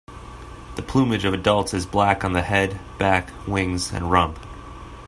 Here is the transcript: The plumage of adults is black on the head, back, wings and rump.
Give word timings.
The 0.77 0.81
plumage 0.81 1.25
of 1.25 1.33
adults 1.35 1.75
is 1.75 1.85
black 1.85 2.25
on 2.25 2.33
the 2.33 2.41
head, 2.41 2.79
back, 2.97 3.29
wings 3.47 3.91
and 3.91 4.09
rump. 4.09 4.39